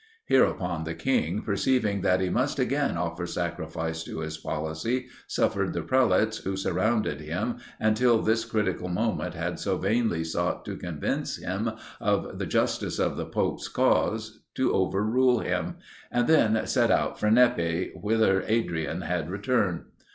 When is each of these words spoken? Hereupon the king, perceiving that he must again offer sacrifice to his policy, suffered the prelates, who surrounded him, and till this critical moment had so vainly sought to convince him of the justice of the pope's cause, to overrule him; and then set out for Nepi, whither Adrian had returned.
Hereupon 0.25 0.83
the 0.83 0.95
king, 0.95 1.43
perceiving 1.43 2.01
that 2.01 2.21
he 2.21 2.29
must 2.31 2.57
again 2.57 2.97
offer 2.97 3.27
sacrifice 3.27 4.03
to 4.05 4.21
his 4.21 4.35
policy, 4.35 5.09
suffered 5.27 5.73
the 5.73 5.83
prelates, 5.83 6.37
who 6.37 6.57
surrounded 6.57 7.21
him, 7.21 7.57
and 7.79 7.95
till 7.95 8.19
this 8.19 8.43
critical 8.43 8.89
moment 8.89 9.35
had 9.35 9.59
so 9.59 9.77
vainly 9.77 10.23
sought 10.23 10.65
to 10.65 10.75
convince 10.75 11.37
him 11.37 11.69
of 11.99 12.39
the 12.39 12.47
justice 12.47 12.97
of 12.97 13.15
the 13.15 13.27
pope's 13.27 13.67
cause, 13.67 14.41
to 14.55 14.73
overrule 14.73 15.37
him; 15.41 15.75
and 16.11 16.27
then 16.27 16.65
set 16.65 16.89
out 16.89 17.19
for 17.19 17.29
Nepi, 17.29 17.91
whither 17.93 18.41
Adrian 18.47 19.01
had 19.01 19.29
returned. 19.29 19.83